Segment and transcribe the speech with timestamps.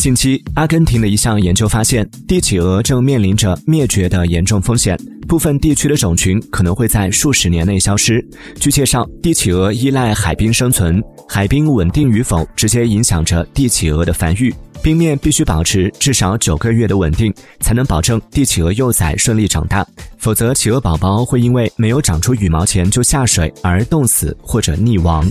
[0.00, 8.26] 近期阿根廷的一项研究发现帝企鹅正面临着灭绝的严重风险部分地区的种群可能会在数十年内消失
[8.58, 17.30] 据介绍帝企鹅依赖海滨生存海滨稳定与否直接影响着帝企鹅的繁育冰面必须保持至少九个月的稳定
[17.60, 19.86] 才能保证帝企鹅幼崽顺利长大。
[20.16, 25.22] 否则企鹅宝宝会因为没有长出羽毛前就下水而冻死或者溺亡。